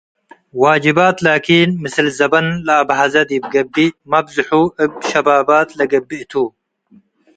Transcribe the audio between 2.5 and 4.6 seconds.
ለአብሀዘ ዲብ ገብእ መብዝሑ